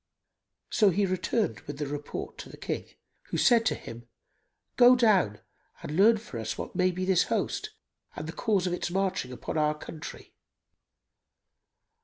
So 0.71 0.89
he 0.89 1.05
returned 1.05 1.59
with 1.67 1.77
the 1.77 1.85
report 1.85 2.39
to 2.39 2.49
the 2.49 2.57
King, 2.57 2.85
who 3.29 3.37
said 3.37 3.67
to 3.67 3.75
him, 3.75 4.07
"Go 4.75 4.95
down 4.95 5.41
and 5.83 5.95
learn 5.95 6.17
for 6.17 6.39
us 6.39 6.57
what 6.57 6.75
may 6.75 6.89
be 6.89 7.05
this 7.05 7.25
host 7.25 7.69
and 8.15 8.25
the 8.27 8.33
cause 8.33 8.65
of 8.65 8.73
its 8.73 8.89
marching 8.89 9.31
upon 9.31 9.59
our 9.59 9.77
country. 9.77 10.33